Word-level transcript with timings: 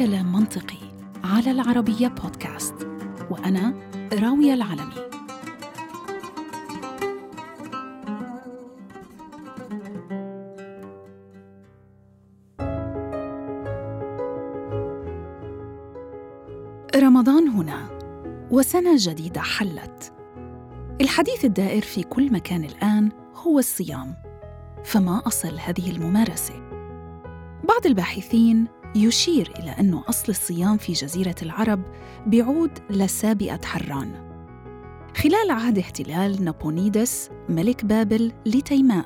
كلام 0.00 0.32
منطقي 0.32 0.78
على 1.24 1.50
العربية 1.50 2.08
بودكاست 2.08 2.74
وأنا 3.30 3.74
راوية 4.12 4.54
العلمي. 4.54 4.94
رمضان 16.96 17.48
هنا 17.48 17.88
وسنة 18.50 18.94
جديدة 18.96 19.40
حلت. 19.40 20.12
الحديث 21.00 21.44
الدائر 21.44 21.82
في 21.82 22.02
كل 22.02 22.32
مكان 22.32 22.64
الآن 22.64 23.12
هو 23.34 23.58
الصيام. 23.58 24.14
فما 24.84 25.22
أصل 25.26 25.58
هذه 25.58 25.90
الممارسة؟ 25.90 26.54
بعض 27.68 27.86
الباحثين 27.86 28.79
يشير 28.94 29.52
إلى 29.58 29.70
أن 29.70 29.94
أصل 29.94 30.24
الصيام 30.28 30.76
في 30.76 30.92
جزيرة 30.92 31.34
العرب 31.42 31.82
بيعود 32.26 32.70
لسابئة 32.90 33.60
حران. 33.64 34.30
خلال 35.16 35.50
عهد 35.50 35.78
احتلال 35.78 36.44
نابونيدس 36.44 37.30
ملك 37.48 37.84
بابل 37.84 38.32
لتيماء. 38.46 39.04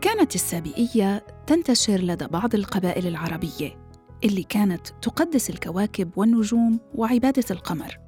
كانت 0.00 0.34
السابئية 0.34 1.26
تنتشر 1.46 1.96
لدى 1.96 2.26
بعض 2.26 2.54
القبائل 2.54 3.06
العربية 3.06 3.78
اللي 4.24 4.42
كانت 4.42 4.86
تقدس 5.02 5.50
الكواكب 5.50 6.10
والنجوم 6.16 6.80
وعبادة 6.94 7.44
القمر. 7.50 7.98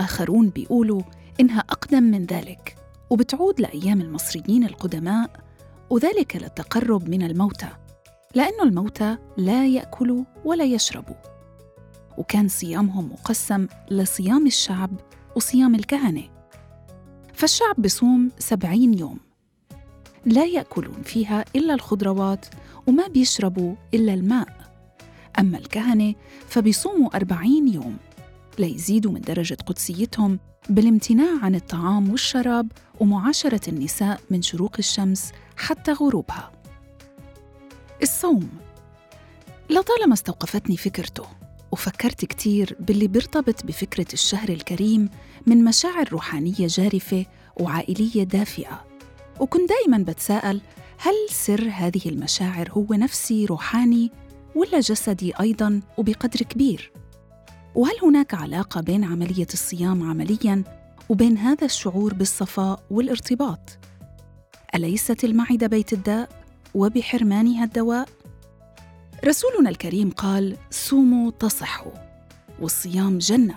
آخرون 0.00 0.48
بيقولوا 0.48 1.02
إنها 1.40 1.60
أقدم 1.60 2.02
من 2.02 2.24
ذلك 2.24 2.76
وبتعود 3.10 3.60
لأيام 3.60 4.00
المصريين 4.00 4.64
القدماء 4.64 5.30
وذلك 5.90 6.36
للتقرب 6.36 7.08
من 7.08 7.22
الموتى. 7.22 7.68
لأن 8.34 8.60
الموتى 8.62 9.16
لا 9.36 9.66
يأكلوا 9.66 10.24
ولا 10.44 10.64
يشربوا 10.64 11.14
وكان 12.18 12.48
صيامهم 12.48 13.12
مقسم 13.12 13.66
لصيام 13.90 14.46
الشعب 14.46 14.90
وصيام 15.36 15.74
الكهنة. 15.74 16.22
فالشعب 17.34 17.74
بصوم 17.78 18.30
سبعين 18.38 18.98
يوم. 18.98 19.18
لا 20.26 20.44
يأكلون 20.44 21.02
فيها 21.02 21.44
إلا 21.56 21.74
الخضروات 21.74 22.46
وما 22.86 23.06
بيشربوا 23.06 23.74
إلا 23.94 24.14
الماء. 24.14 24.48
أما 25.38 25.58
الكهنة 25.58 26.14
فبيصوموا 26.48 27.16
أربعين 27.16 27.68
يوم. 27.68 27.96
ليزيدوا 28.58 29.12
من 29.12 29.20
درجة 29.20 29.56
قدسيتهم 29.66 30.38
بالامتناع 30.68 31.38
عن 31.42 31.54
الطعام 31.54 32.10
والشراب 32.10 32.72
ومعاشرة 33.00 33.70
النساء 33.70 34.20
من 34.30 34.42
شروق 34.42 34.74
الشمس 34.78 35.32
حتى 35.56 35.92
غروبها. 35.92 36.53
الصوم 38.04 38.48
لطالما 39.70 40.14
استوقفتني 40.14 40.76
فكرته 40.76 41.24
وفكرت 41.72 42.24
كتير 42.24 42.76
باللي 42.80 43.06
بيرتبط 43.06 43.66
بفكرة 43.66 44.06
الشهر 44.12 44.48
الكريم 44.48 45.08
من 45.46 45.64
مشاعر 45.64 46.08
روحانية 46.12 46.66
جارفة 46.66 47.26
وعائلية 47.60 48.22
دافئة 48.22 48.84
وكنت 49.40 49.68
دايما 49.68 50.04
بتساءل 50.04 50.60
هل 50.98 51.14
سر 51.30 51.68
هذه 51.68 52.00
المشاعر 52.06 52.70
هو 52.70 52.86
نفسي 52.90 53.46
روحاني 53.46 54.10
ولا 54.54 54.80
جسدي 54.80 55.32
أيضا 55.40 55.80
وبقدر 55.98 56.40
كبير؟ 56.40 56.92
وهل 57.74 57.94
هناك 58.02 58.34
علاقة 58.34 58.80
بين 58.80 59.04
عملية 59.04 59.48
الصيام 59.52 60.10
عملياً 60.10 60.64
وبين 61.08 61.38
هذا 61.38 61.64
الشعور 61.64 62.14
بالصفاء 62.14 62.82
والارتباط؟ 62.90 63.78
أليست 64.74 65.24
المعدة 65.24 65.66
بيت 65.66 65.92
الداء 65.92 66.43
وبحرمانها 66.74 67.64
الدواء؟ 67.64 68.08
رسولنا 69.24 69.70
الكريم 69.70 70.10
قال: 70.10 70.56
صوموا 70.70 71.30
تصحوا، 71.30 71.92
والصيام 72.60 73.18
جنة، 73.18 73.54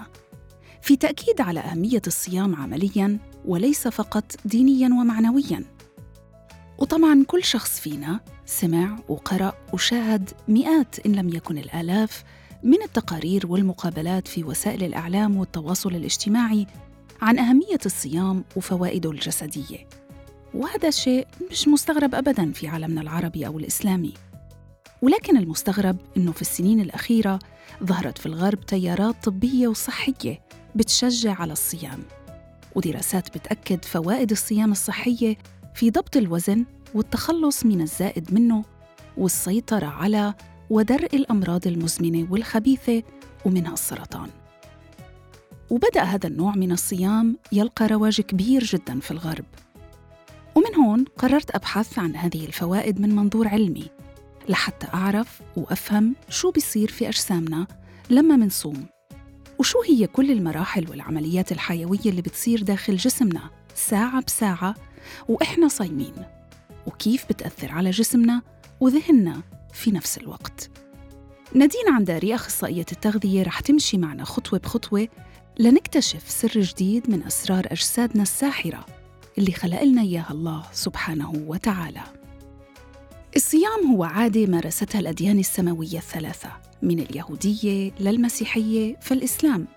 في 0.81 0.95
تأكيد 0.95 1.41
على 1.41 1.59
أهمية 1.59 2.01
الصيام 2.07 2.55
عملياً 2.55 3.17
وليس 3.45 3.87
فقط 3.87 4.35
دينياً 4.45 4.87
ومعنوياً. 4.87 5.63
وطبعاً 6.77 7.23
كل 7.27 7.43
شخص 7.43 7.79
فينا 7.79 8.19
سمع 8.45 8.99
وقرأ 9.09 9.53
وشاهد 9.73 10.29
مئات 10.47 11.05
إن 11.05 11.11
لم 11.11 11.29
يكن 11.29 11.57
الآلاف 11.57 12.23
من 12.63 12.81
التقارير 12.81 13.47
والمقابلات 13.47 14.27
في 14.27 14.43
وسائل 14.43 14.83
الإعلام 14.83 15.37
والتواصل 15.37 15.95
الاجتماعي 15.95 16.67
عن 17.21 17.39
أهمية 17.39 17.79
الصيام 17.85 18.43
وفوائده 18.55 19.11
الجسدية 19.11 19.87
وهذا 20.57 20.89
شيء 20.89 21.27
مش 21.51 21.67
مستغرب 21.67 22.15
ابدا 22.15 22.51
في 22.51 22.67
عالمنا 22.67 23.01
العربي 23.01 23.47
أو 23.47 23.59
الإسلامي 23.59 24.13
ولكن 25.01 25.37
المستغرب 25.37 25.97
إنه 26.17 26.31
في 26.31 26.41
السنين 26.41 26.79
الأخيرة 26.79 27.39
ظهرت 27.83 28.17
في 28.17 28.25
الغرب 28.25 28.65
تيارات 28.65 29.15
طبية 29.23 29.67
وصحية 29.67 30.41
بتشجع 30.75 31.41
على 31.41 31.53
الصيام 31.53 31.99
ودراسات 32.75 33.37
بتأكد 33.37 33.85
فوائد 33.85 34.31
الصيام 34.31 34.71
الصحية 34.71 35.37
في 35.75 35.89
ضبط 35.91 36.17
الوزن 36.17 36.65
والتخلص 36.93 37.65
من 37.65 37.81
الزائد 37.81 38.33
منه 38.33 38.63
والسيطرة 39.17 39.85
على 39.85 40.33
ودرء 40.69 41.15
الأمراض 41.15 41.67
المزمنة 41.67 42.27
والخبيثة 42.31 43.03
ومنها 43.45 43.73
السرطان. 43.73 44.29
وبدأ 45.69 46.03
هذا 46.03 46.27
النوع 46.27 46.55
من 46.55 46.71
الصيام 46.71 47.37
يلقى 47.51 47.87
رواج 47.87 48.21
كبير 48.21 48.63
جدا 48.63 48.99
في 48.99 49.11
الغرب. 49.11 49.45
ومن 50.57 50.75
هون 50.75 51.05
قررت 51.17 51.55
أبحث 51.55 51.99
عن 51.99 52.15
هذه 52.15 52.45
الفوائد 52.45 53.01
من 53.01 53.15
منظور 53.15 53.47
علمي 53.47 53.87
لحتى 54.49 54.87
أعرف 54.93 55.41
وأفهم 55.57 56.15
شو 56.29 56.51
بيصير 56.51 56.91
في 56.91 57.07
أجسامنا 57.07 57.67
لما 58.09 58.35
منصوم. 58.35 58.85
وشو 59.59 59.81
هي 59.81 60.07
كل 60.07 60.31
المراحل 60.31 60.89
والعمليات 60.89 61.51
الحيوية 61.51 61.99
اللي 62.05 62.21
بتصير 62.21 62.61
داخل 62.63 62.95
جسمنا 62.95 63.49
ساعة 63.75 64.23
بساعة 64.23 64.75
وإحنا 65.29 65.67
صايمين؟ 65.67 66.13
وكيف 66.87 67.25
بتأثر 67.29 67.71
على 67.71 67.89
جسمنا 67.89 68.41
وذهننا 68.79 69.41
في 69.73 69.91
نفس 69.91 70.17
الوقت؟ 70.17 70.69
نادين 71.53 71.89
عنداري 71.89 72.35
أخصائية 72.35 72.85
التغذية 72.91 73.43
رح 73.43 73.59
تمشي 73.59 73.97
معنا 73.97 74.23
خطوة 74.23 74.59
بخطوة 74.59 75.07
لنكتشف 75.59 76.29
سر 76.29 76.61
جديد 76.61 77.09
من 77.09 77.23
أسرار 77.23 77.67
أجسادنا 77.71 78.23
الساحرة. 78.23 78.96
اللي 79.37 79.51
خلق 79.51 79.83
لنا 79.83 80.01
إياها 80.01 80.31
الله 80.31 80.63
سبحانه 80.73 81.31
وتعالى. 81.47 82.01
الصيام 83.35 83.91
هو 83.91 84.03
عادة 84.03 84.45
مارستها 84.45 84.99
الأديان 84.99 85.39
السماوية 85.39 85.97
الثلاثة 85.97 86.49
من 86.81 86.99
اليهودية 86.99 87.91
للمسيحية 87.99 88.95
فالإسلام 89.01 89.67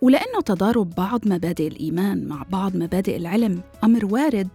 ولأنه 0.00 0.40
تضارب 0.40 0.94
بعض 0.94 1.28
مبادئ 1.28 1.68
الإيمان 1.68 2.28
مع 2.28 2.42
بعض 2.50 2.76
مبادئ 2.76 3.16
العلم 3.16 3.60
أمر 3.84 4.04
وارد 4.04 4.48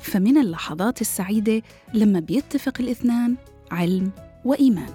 فمن 0.00 0.38
اللحظات 0.38 1.00
السعيدة 1.00 1.62
لما 1.94 2.20
بيتفق 2.20 2.74
الاثنان 2.80 3.36
علم 3.70 4.10
وإيمان. 4.44 4.90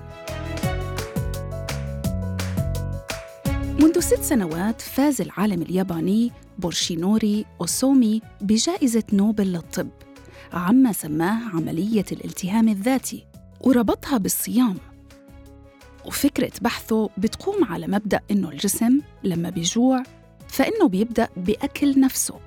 منذ 3.79 3.99
ست 3.99 4.21
سنوات 4.21 4.81
فاز 4.81 5.21
العالم 5.21 5.61
الياباني 5.61 6.31
بورشينوري 6.59 7.45
أوسومي 7.61 8.21
بجائزة 8.41 9.03
نوبل 9.13 9.47
للطب 9.53 9.89
عما 10.53 10.91
سماه 10.91 11.49
عملية 11.53 12.05
الالتهام 12.11 12.67
الذاتي 12.67 13.25
وربطها 13.61 14.17
بالصيام. 14.17 14.77
وفكرة 16.05 16.51
بحثه 16.61 17.09
بتقوم 17.17 17.63
على 17.63 17.87
مبدأ 17.87 18.19
إنه 18.31 18.49
الجسم 18.49 18.99
لما 19.23 19.49
بيجوع 19.49 20.03
فإنه 20.47 20.87
بيبدأ 20.87 21.27
بأكل 21.37 21.99
نفسه 21.99 22.39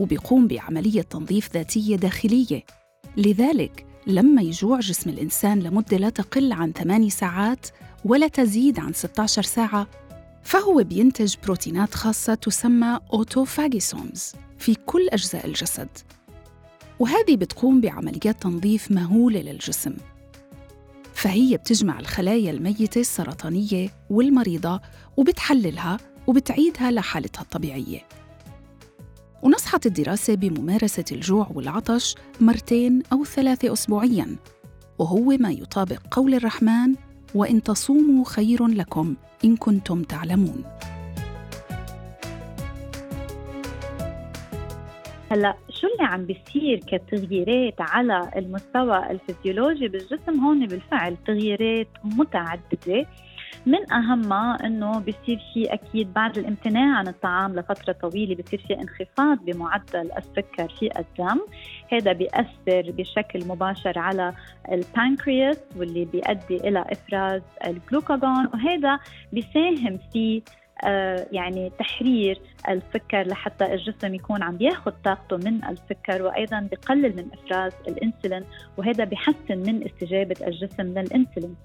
وبيقوم 0.00 0.46
بعملية 0.46 1.02
تنظيف 1.02 1.54
ذاتية 1.54 1.96
داخلية. 1.96 2.64
لذلك 3.16 3.86
لما 4.06 4.42
يجوع 4.42 4.80
جسم 4.80 5.10
الإنسان 5.10 5.58
لمدة 5.60 5.96
لا 5.96 6.08
تقل 6.08 6.52
عن 6.52 6.72
8 6.72 7.08
ساعات 7.08 7.66
ولا 8.04 8.28
تزيد 8.28 8.78
عن 8.80 8.92
16 8.92 9.42
ساعة 9.42 9.86
فهو 10.42 10.84
بينتج 10.84 11.34
بروتينات 11.44 11.94
خاصة 11.94 12.34
تسمى 12.34 12.98
أوتوفاجيسومز 13.12 14.32
في 14.58 14.74
كل 14.74 15.08
أجزاء 15.08 15.46
الجسد. 15.46 15.88
وهذه 16.98 17.36
بتقوم 17.36 17.80
بعمليات 17.80 18.42
تنظيف 18.42 18.90
مهولة 18.90 19.40
للجسم. 19.40 19.94
فهي 21.14 21.56
بتجمع 21.56 22.00
الخلايا 22.00 22.50
الميتة 22.50 23.00
السرطانية 23.00 23.88
والمريضة 24.10 24.80
وبتحللها 25.16 25.96
وبتعيدها 26.26 26.90
لحالتها 26.90 27.42
الطبيعية. 27.42 28.00
ونصحت 29.42 29.86
الدراسة 29.86 30.34
بممارسة 30.34 31.04
الجوع 31.12 31.50
والعطش 31.54 32.14
مرتين 32.40 33.02
أو 33.12 33.24
ثلاثة 33.24 33.72
أسبوعياً 33.72 34.36
وهو 34.98 35.36
ما 35.40 35.50
يطابق 35.50 35.98
قول 36.10 36.34
الرحمن 36.34 36.94
وإن 37.34 37.62
تصوموا 37.62 38.24
خير 38.24 38.66
لكم 38.66 39.14
إن 39.44 39.56
كنتم 39.56 40.02
تعلمون. 40.02 40.64
هلا 45.30 45.54
شو 45.70 45.86
اللي 45.86 46.02
عم 46.02 46.26
بيصير 46.26 46.80
كتغييرات 46.86 47.80
على 47.80 48.30
المستوى 48.36 49.10
الفسيولوجي 49.10 49.88
بالجسم؟ 49.88 50.40
هون 50.40 50.66
بالفعل 50.66 51.16
تغييرات 51.26 51.88
متعددة. 52.04 53.06
من 53.66 53.92
اهمها 53.92 54.66
إنه 54.66 54.98
بصير 54.98 55.40
في 55.54 55.74
أكيد 55.74 56.12
بعد 56.12 56.38
الامتناع 56.38 56.98
عن 56.98 57.08
الطعام 57.08 57.56
لفترة 57.56 57.92
طويلة 57.92 58.34
بصير 58.34 58.60
في 58.68 58.74
انخفاض 58.74 59.38
بمعدل 59.44 60.10
السكر 60.18 60.68
في 60.68 60.90
الدم. 60.98 61.40
هذا 61.92 62.12
بيأثر 62.12 62.90
بشكل 62.90 63.48
مباشر 63.48 63.98
على 63.98 64.32
البانكرياس 64.72 65.58
واللي 65.76 66.04
بيؤدي 66.04 66.68
إلى 66.68 66.84
إفراز 66.92 67.42
الجلوكاجون 67.66 68.46
وهذا 68.54 68.98
بيساهم 69.32 69.98
في 70.12 70.42
آه، 70.84 71.26
يعني 71.32 71.72
تحرير 71.78 72.40
السكر 72.68 73.22
لحتى 73.22 73.74
الجسم 73.74 74.14
يكون 74.14 74.42
عم 74.42 74.56
بياخذ 74.56 74.92
طاقته 75.04 75.36
من 75.36 75.64
السكر 75.64 76.22
وأيضا 76.22 76.68
بقلل 76.72 77.16
من 77.16 77.26
إفراز 77.32 77.72
الإنسولين 77.88 78.44
وهذا 78.76 79.04
بحسن 79.04 79.58
من 79.58 79.84
استجابة 79.84 80.36
الجسم 80.46 80.82
للإنسولين. 80.82 81.56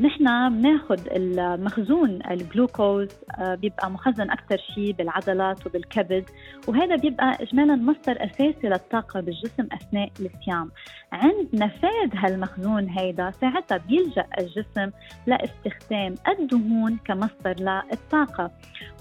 نحن 0.00 0.48
بناخذ 0.48 1.00
المخزون 1.10 2.18
الجلوكوز 2.30 3.08
آه، 3.38 3.54
بيبقى 3.54 3.90
مخزن 3.90 4.30
أكثر 4.30 4.56
شيء 4.74 4.92
بالعضلات 4.92 5.66
وبالكبد 5.66 6.24
وهذا 6.68 6.96
بيبقى 6.96 7.36
اجمالا 7.40 7.76
مصدر 7.76 8.24
أساسي 8.24 8.68
للطاقة 8.68 9.20
بالجسم 9.20 9.66
أثناء 9.72 10.10
الصيام. 10.20 10.70
عند 11.12 11.48
نفاذ 11.54 12.10
هالمخزون 12.14 12.88
هيدا 12.88 13.30
ساعتها 13.30 13.76
بيلجأ 13.76 14.26
الجسم 14.38 14.90
لاستخدام 15.26 16.14
الدهون 16.28 16.98
كمصدر 17.04 17.54
للطاقة. 17.58 18.50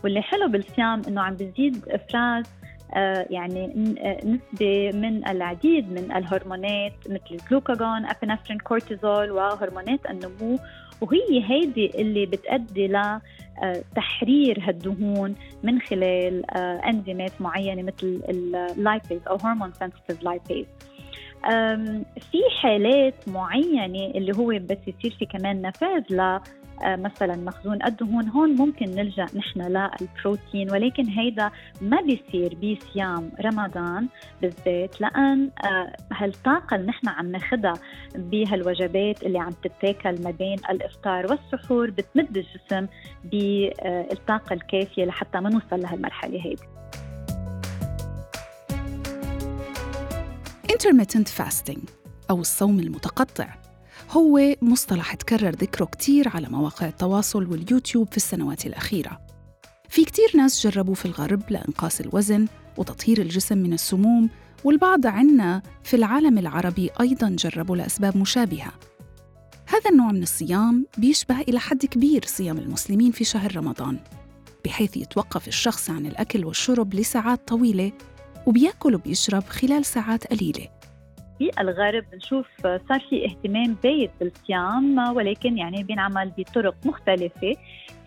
واللي 0.04 0.22
حلو 0.22 0.48
بالصيام 0.48 1.02
إنه 1.08 1.22
عم 1.22 1.36
بيزيد 1.36 1.88
إفراز 1.88 2.46
آه، 2.94 3.28
يعني 3.30 3.96
آه، 4.00 4.26
نسبة 4.26 4.92
من 4.94 5.28
العديد 5.28 5.92
من 5.92 6.12
الهرمونات 6.16 6.94
مثل 7.10 7.22
ال 7.32 7.39
glucagon، 7.39 8.06
epinephrine، 8.06 8.58
كورتيزول 8.58 9.32
وهرمونات 9.32 10.00
النمو 10.10 10.60
وهي 11.02 11.44
هيدي 11.50 12.02
اللي 12.02 12.26
بتأدي 12.26 12.88
لتحرير 12.88 14.60
آه، 14.60 14.70
هالدهون 14.70 15.36
من 15.64 15.82
خلال 15.82 16.52
انزيمات 16.86 17.42
معينة 17.42 17.82
مثل 17.82 18.22
ال 18.30 18.43
lipase 18.43 19.22
أو 19.28 19.38
hormone 19.44 19.72
sensitive 19.74 20.24
lipase 20.24 20.66
في 22.32 22.38
حالات 22.62 23.14
معينة 23.28 24.06
اللي 24.06 24.38
هو 24.38 24.48
بس 24.48 24.78
يصير 24.88 25.16
في 25.20 25.26
كمان 25.26 25.62
نفاذ 25.62 26.20
آه، 26.20 26.42
مثلا 26.86 27.36
مخزون 27.36 27.84
الدهون 27.86 28.30
هون 28.30 28.56
ممكن 28.56 28.86
نلجأ 28.86 29.26
نحن 29.36 29.62
للبروتين 29.62 30.72
ولكن 30.72 31.08
هيدا 31.08 31.52
ما 31.82 32.02
بيصير 32.02 32.56
بصيام 32.56 33.32
رمضان 33.46 34.08
بالذات 34.42 35.02
لأن 35.02 35.50
آه، 35.64 35.96
هالطاقة 36.14 36.76
اللي 36.76 36.88
نحن 36.88 37.10
عم 37.10 37.32
ناخذها 37.32 37.74
بهالوجبات 38.16 39.24
اللي 39.24 39.40
عم 39.40 39.52
تتاكل 39.52 40.24
ما 40.24 40.32
بين 40.32 40.58
الإفطار 40.70 41.26
والسحور 41.32 41.90
بتمد 41.90 42.38
الجسم 42.38 42.88
بالطاقه 43.24 44.54
الكافية 44.54 45.06
لحتى 45.06 45.40
ما 45.40 45.50
نوصل 45.50 45.82
لهالمرحلة 45.82 46.46
هيدي. 46.46 46.64
Intermittent 50.72 51.30
fasting 51.40 51.80
أو 52.30 52.40
الصوم 52.40 52.80
المتقطع. 52.80 53.61
هو 54.12 54.56
مصطلح 54.62 55.14
تكرر 55.14 55.50
ذكره 55.50 55.86
كتير 55.86 56.30
على 56.30 56.50
مواقع 56.50 56.88
التواصل 56.88 57.52
واليوتيوب 57.52 58.08
في 58.12 58.18
السنوات 58.18 58.66
الأخيرة. 58.66 59.22
في 59.90 60.06
كتير 60.06 60.32
ناس 60.36 60.68
جربوا 60.68 60.96
في 60.96 61.06
الغرب 61.06 61.42
لإنقاص 61.50 62.00
الوزن 62.00 62.48
وتطهير 62.78 63.22
الجسم 63.22 63.58
من 63.58 63.74
السموم 63.74 64.30
والبعض 64.64 65.08
عنا 65.08 65.62
في 65.84 65.96
العالم 65.96 66.38
العربي 66.38 66.90
أيضاً 67.02 67.30
جربوا 67.30 67.76
لأسباب 67.76 68.18
مشابهة. 68.18 68.72
هذا 69.68 69.90
النوع 69.92 70.12
من 70.12 70.24
الصيام 70.24 70.86
بيشبه 70.98 71.42
إلى 71.42 71.60
حد 71.60 71.86
كبير 71.86 72.26
صيام 72.26 72.58
المسلمين 72.58 73.12
في 73.12 73.24
شهر 73.24 73.56
رمضان 73.56 74.00
بحيث 74.66 74.98
يتوقف 74.98 75.48
الشخص 75.48 75.90
عن 75.90 76.06
الأكل 76.06 76.46
والشرب 76.46 76.94
لساعات 76.94 77.48
طويلة 77.48 77.92
وبيأكل 78.46 78.96
وبيشرب 78.96 79.44
خلال 79.44 79.86
ساعات 79.86 80.28
قليلة. 80.28 80.81
في 81.42 81.62
الغرب 81.62 82.04
بنشوف 82.12 82.48
صار 82.62 83.00
في 83.10 83.26
اهتمام 83.26 83.78
زايد 83.84 84.12
بالصيام 84.20 85.16
ولكن 85.16 85.58
يعني 85.58 85.84
بينعمل 85.84 86.32
بطرق 86.38 86.76
مختلفة. 86.86 87.56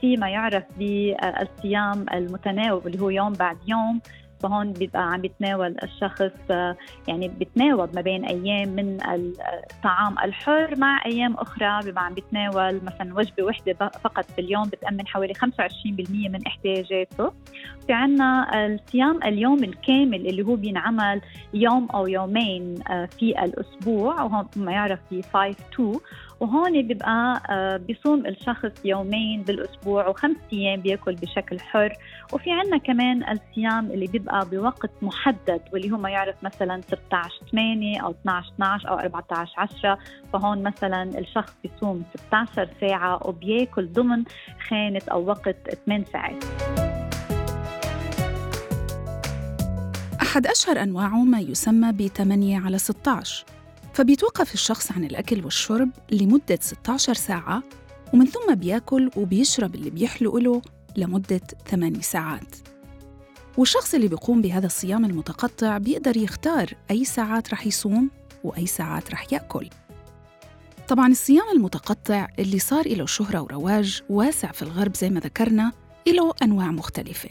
فيما 0.00 0.28
يعرف 0.28 0.64
بالصيام 0.78 2.06
المتناوب 2.14 2.86
اللي 2.86 3.00
هو 3.00 3.10
يوم 3.10 3.32
بعد 3.32 3.56
يوم 3.66 4.00
فهون 4.42 4.72
بيبقى 4.72 5.12
عم 5.12 5.20
بيتناول 5.20 5.76
الشخص 5.82 6.50
يعني 7.08 7.28
بيتناوب 7.28 7.94
ما 7.94 8.00
بين 8.00 8.25
أيام 8.25 8.69
من 8.69 8.98
الطعام 9.70 10.19
الحر 10.25 10.76
مع 10.76 11.04
أيام 11.06 11.34
أخرى. 11.34 11.81
بيبقى 11.84 12.04
عم 12.04 12.14
بيتناول 12.14 12.81
مثلا 12.84 13.14
وجبة 13.14 13.42
وحدة 13.44 13.75
فقط 14.04 14.25
باليوم 14.36 14.64
بتأمن 14.69 15.06
حوالي 15.06 15.34
25% 15.34 15.40
من 16.08 16.46
إحتياجاته. 16.46 17.32
في 17.86 17.92
عنا 17.92 18.48
الصيام 18.66 19.22
اليوم 19.22 19.64
الكامل 19.64 20.26
اللي 20.26 20.42
هو 20.42 20.56
بينعمل 20.56 21.20
يوم 21.54 21.88
أو 21.94 22.06
يومين 22.06 22.75
آه، 22.90 23.06
في 23.06 23.44
الأسبوع 23.44 24.22
وهون 24.22 24.46
ما 24.56 24.72
يعرف 24.72 24.98
ب 25.10 25.20
5 25.32 25.56
2 25.75 25.94
وهون 26.44 26.82
بيبقى 26.82 27.43
آه، 27.50 27.76
بيصوم 27.76 28.26
الشخص 28.26 28.70
يومين 28.85 29.43
بالأسبوع 29.43 30.08
وخمس 30.08 30.37
أيام 30.52 30.81
بيأكل 30.81 31.14
بشكل 31.14 31.61
حر. 31.61 31.93
وفي 32.32 32.50
عنا 32.50 32.79
كمان 32.79 33.23
الصيام 33.23 33.91
اللي 33.91 34.06
بيبقى 34.06 34.49
بوقت 34.49 34.91
محدد 35.02 35.61
واللي 35.73 35.93
هو 35.93 35.96
ما 35.96 36.11
يعرف 36.11 36.35
مثلا 36.43 36.81
16 36.81 37.31
8 37.52 38.00
أو 38.02 38.11
12 38.11 38.52
12 38.55 38.88
أو 38.88 38.99
14 38.99 39.52
10 39.56 39.99
فهون 40.32 40.62
مثلا 40.62 41.02
الشخص 41.19 41.52
بيصوم 41.64 42.02
16 42.26 42.69
ساعة 42.81 43.26
وبيأكل 43.29 43.88
ضمن 43.93 44.25
خانة 44.69 45.02
أو 45.12 45.26
وقت 45.26 45.75
8 45.87 46.05
ساعات. 46.05 46.44
أحد 50.23 50.47
أشهر 50.47 50.82
أنواعه 50.82 51.25
ما 51.25 51.40
يسمى 51.40 51.93
ب 51.93 52.06
8 52.06 52.61
على 52.61 52.79
16 52.79 53.44
فبيتوقف 53.94 54.55
الشخص 54.55 54.93
عن 54.93 55.05
الأكل 55.05 55.44
والشرب 55.44 55.91
لمدة 56.12 56.58
16 56.61 57.14
ساعة 57.14 57.62
ومن 58.12 58.26
ثم 58.26 58.55
بياكل 58.55 59.11
وبيشرب 59.17 59.75
اللي 59.75 59.91
بيحلو 59.91 60.38
له 60.38 60.62
لمدة 60.96 61.41
8 61.67 62.00
ساعات. 62.00 62.56
والشخص 63.58 63.94
اللي 63.94 64.08
بيقوم 64.08 64.43
بهذا 64.43 64.67
الصيام 64.67 65.05
المتقطع 65.05 65.79
بيقدر 65.79 66.17
يختار 66.17 66.75
أي 66.91 67.05
ساعات 67.05 67.52
رح 67.52 67.67
يصوم 67.67 68.11
وأي 68.44 68.66
ساعات 68.66 69.11
رح 69.11 69.33
يأكل. 69.33 69.68
طبعا 70.88 71.09
الصيام 71.09 71.47
المتقطع 71.52 72.28
اللي 72.38 72.59
صار 72.59 72.88
له 72.88 73.07
شهرة 73.07 73.40
ورواج 73.40 74.02
واسع 74.09 74.52
في 74.52 74.62
الغرب 74.62 74.97
زي 74.97 75.11
ما 75.11 75.21
ذكرنا 75.21 75.73
له 76.07 76.33
أنواع 76.42 76.66
مختلفة. 76.71 77.30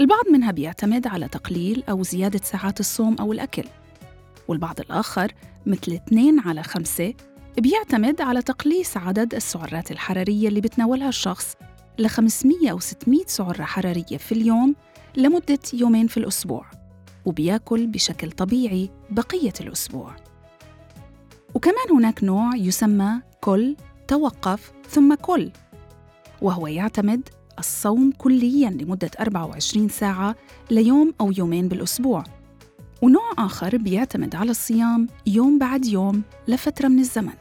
البعض 0.00 0.24
منها 0.32 0.50
بيعتمد 0.50 1.06
على 1.06 1.28
تقليل 1.28 1.84
أو 1.88 2.02
زيادة 2.02 2.40
ساعات 2.44 2.80
الصوم 2.80 3.16
أو 3.20 3.32
الأكل. 3.32 3.64
والبعض 4.48 4.80
الآخر 4.80 5.32
مثل 5.66 5.92
2 5.92 6.40
على 6.40 6.62
5 6.62 7.14
بيعتمد 7.58 8.20
على 8.20 8.42
تقليص 8.42 8.96
عدد 8.96 9.34
السعرات 9.34 9.90
الحرارية 9.90 10.48
اللي 10.48 10.60
بتناولها 10.60 11.08
الشخص 11.08 11.56
ل 11.98 12.08
500 12.08 12.70
أو 12.70 12.78
600 12.78 13.20
سعرة 13.26 13.62
حرارية 13.62 14.16
في 14.18 14.32
اليوم 14.32 14.74
لمدة 15.16 15.58
يومين 15.72 16.06
في 16.06 16.16
الأسبوع 16.16 16.66
وبيأكل 17.24 17.86
بشكل 17.86 18.32
طبيعي 18.32 18.90
بقية 19.10 19.52
الأسبوع. 19.60 20.16
وكمان 21.54 21.90
هناك 21.92 22.24
نوع 22.24 22.56
يسمى 22.56 23.20
كل 23.40 23.76
توقف 24.08 24.72
ثم 24.88 25.14
كل 25.14 25.50
وهو 26.42 26.66
يعتمد 26.66 27.28
الصوم 27.58 28.12
كلياً 28.18 28.70
لمدة 28.70 29.10
24 29.20 29.88
ساعة 29.88 30.36
ليوم 30.70 31.14
أو 31.20 31.32
يومين 31.38 31.68
بالأسبوع. 31.68 32.24
ونوع 33.02 33.32
آخر 33.38 33.76
بيعتمد 33.76 34.34
على 34.34 34.50
الصيام 34.50 35.08
يوم 35.26 35.58
بعد 35.58 35.86
يوم 35.86 36.22
لفترة 36.48 36.88
من 36.88 36.98
الزمن. 36.98 37.34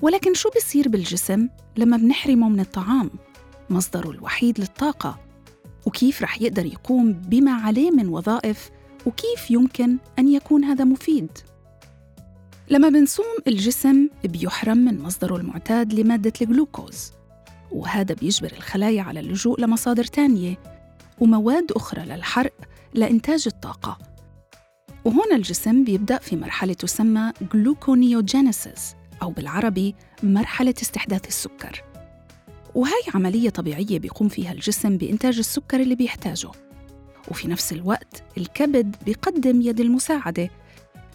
ولكن 0.00 0.34
شو 0.34 0.50
بيصير 0.50 0.88
بالجسم 0.88 1.48
لما 1.76 1.96
بنحرمه 1.96 2.48
من 2.48 2.60
الطعام؟ 2.60 3.10
مصدره 3.70 4.10
الوحيد 4.10 4.60
للطاقة. 4.60 5.18
وكيف 5.86 6.22
رح 6.22 6.42
يقدر 6.42 6.66
يقوم 6.66 7.12
بما 7.12 7.52
عليه 7.52 7.90
من 7.90 8.08
وظائف؟ 8.08 8.70
وكيف 9.06 9.50
يمكن 9.50 9.96
أن 10.18 10.28
يكون 10.28 10.64
هذا 10.64 10.84
مفيد؟ 10.84 11.30
لما 12.70 12.88
بنصوم 12.88 13.36
الجسم 13.46 14.08
بيحرم 14.24 14.78
من 14.78 15.02
مصدره 15.02 15.36
المعتاد 15.36 15.94
لمادة 15.94 16.32
الجلوكوز. 16.42 17.12
وهذا 17.72 18.14
بيجبر 18.14 18.52
الخلايا 18.52 19.02
على 19.02 19.20
اللجوء 19.20 19.60
لمصادر 19.60 20.04
تانية. 20.04 20.58
ومواد 21.20 21.72
أخرى 21.72 22.04
للحرق 22.04 22.54
لإنتاج 22.94 23.42
الطاقة. 23.46 24.13
وهنا 25.04 25.36
الجسم 25.36 25.84
بيبدأ 25.84 26.18
في 26.18 26.36
مرحلة 26.36 26.72
تسمى 26.72 27.32
جلوكونيوجينيسيس 27.54 28.94
أو 29.22 29.30
بالعربي 29.30 29.94
مرحلة 30.22 30.74
استحداث 30.82 31.28
السكر. 31.28 31.84
وهي 32.74 33.02
عملية 33.14 33.50
طبيعية 33.50 33.98
بيقوم 33.98 34.28
فيها 34.28 34.52
الجسم 34.52 34.96
بإنتاج 34.96 35.38
السكر 35.38 35.80
اللي 35.80 35.94
بيحتاجه. 35.94 36.50
وفي 37.30 37.48
نفس 37.48 37.72
الوقت 37.72 38.22
الكبد 38.38 38.96
بيقدم 39.04 39.62
يد 39.62 39.80
المساعدة 39.80 40.50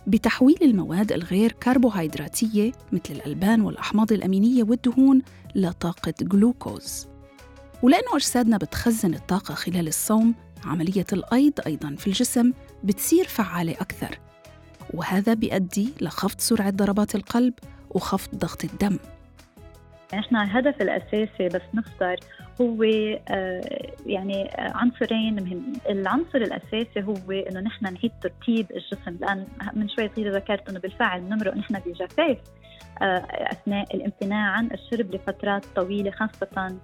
بتحويل 0.07 0.57
المواد 0.61 1.11
الغير 1.11 1.51
كربوهيدراتية 1.51 2.71
مثل 2.91 3.01
الألبان 3.11 3.61
والأحماض 3.61 4.11
الأمينية 4.13 4.63
والدهون 4.63 5.21
لطاقة 5.55 6.13
جلوكوز. 6.21 7.07
ولأنه 7.83 8.15
أجسادنا 8.15 8.57
بتخزن 8.57 9.13
الطاقة 9.13 9.53
خلال 9.53 9.87
الصوم 9.87 10.35
عملية 10.65 11.05
الأيض 11.13 11.53
أيضاً 11.65 11.95
في 11.95 12.07
الجسم 12.07 12.51
بتصير 12.83 13.27
فعالة 13.27 13.71
أكثر. 13.71 14.19
وهذا 14.93 15.33
بيؤدي 15.33 15.93
لخفض 16.01 16.39
سرعة 16.39 16.69
ضربات 16.69 17.15
القلب 17.15 17.53
وخفض 17.89 18.35
ضغط 18.35 18.63
الدم. 18.63 18.97
نحن 20.13 20.35
الهدف 20.35 20.81
الأساسي 20.81 21.47
بس 21.47 21.61
نفطر 21.73 22.15
هو 22.61 22.83
آه، 22.83 23.61
يعني 24.05 24.49
عنصرين 24.57 25.43
مهم. 25.43 25.73
العنصر 25.89 26.37
الأساسي 26.37 27.03
هو 27.03 27.31
إنه 27.31 27.59
نحن 27.59 27.85
نعيد 27.85 28.11
ترتيب 28.21 28.71
الجسم. 28.71 29.17
لأن 29.19 29.47
من 29.73 29.89
شوي 29.89 30.09
صغيرة 30.15 30.35
ذكرت 30.35 30.69
إنه 30.69 30.79
بالفعل 30.79 31.21
بنمرق 31.21 31.57
نحن 31.57 31.79
بجفاف 31.79 32.37
آه، 33.01 33.25
أثناء 33.51 33.95
الامتناع 33.95 34.51
عن 34.51 34.69
الشرب 34.73 35.15
لفترات 35.15 35.65
طويلة 35.65 36.11
خاصة 36.11 36.77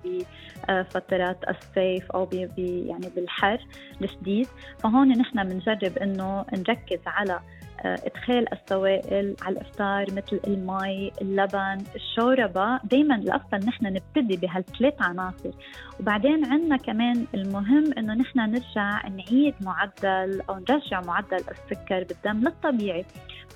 بفترات 0.70 1.38
الصيف 1.50 2.12
أو 2.12 2.29
يعني 2.58 3.10
بالحر 3.15 3.67
الشديد. 4.01 4.48
فهون 4.79 5.08
نحن 5.08 5.44
بنجرب 5.44 5.98
إنه 5.98 6.46
نركز 6.53 7.00
على 7.08 7.34
آه، 7.34 7.54
إدخال 7.86 8.54
السوائل 8.54 9.36
على 9.42 9.56
الإفطار 9.58 10.06
مثل 10.12 10.39
المي، 10.48 11.12
اللبن، 11.22 11.84
الشوربة، 11.96 12.80
دائما 12.84 13.15
الأفضل 13.15 13.58
نحن 13.68 13.86
نبتدي 13.86 14.38
بهالثلاث 14.38 14.94
عناصر، 15.00 15.51
وبعدين 15.99 16.45
عندنا 16.45 16.77
كمان 16.77 17.25
المهم 17.33 17.93
إنه 17.97 18.13
نحن 18.13 18.39
نرجع 18.39 19.07
نعيد 19.07 19.53
معدل 19.61 20.41
أو 20.49 20.59
نرجع 20.69 21.01
معدل 21.01 21.37
السكر 21.37 22.03
بالدم 22.03 22.39
للطبيعي، 22.39 23.05